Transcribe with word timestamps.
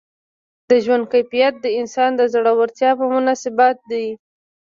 د 0.69 0.71
ژوند 0.83 1.05
کیفیت 1.13 1.53
د 1.61 1.65
انسان 1.79 2.11
د 2.15 2.21
زړورتیا 2.33 2.91
په 2.99 3.05
تناسب 3.11 3.57
دی. 3.89 4.07